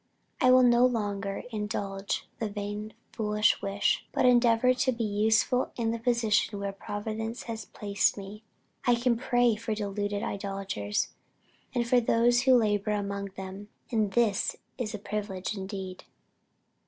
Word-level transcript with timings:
I 0.41 0.49
will 0.49 0.63
no 0.63 0.83
longer 0.83 1.43
indulge 1.51 2.27
the 2.39 2.49
vain 2.49 2.95
foolish 3.11 3.61
wish, 3.61 4.03
but 4.11 4.25
endeavor 4.25 4.73
to 4.73 4.91
be 4.91 5.03
useful 5.03 5.71
in 5.75 5.91
the 5.91 5.99
position 5.99 6.57
where 6.59 6.71
Providence 6.71 7.43
has 7.43 7.65
placed 7.65 8.17
me. 8.17 8.41
I 8.87 8.95
can 8.95 9.15
pray 9.15 9.55
for 9.55 9.75
deluded 9.75 10.23
idolaters, 10.23 11.09
and 11.75 11.87
for 11.87 12.01
those 12.01 12.41
who 12.49 12.55
labor 12.57 12.89
among 12.89 13.25
them, 13.37 13.67
and 13.91 14.13
this 14.13 14.55
is 14.75 14.95
a 14.95 14.97
privilege 14.97 15.55
indeed." 15.55 16.03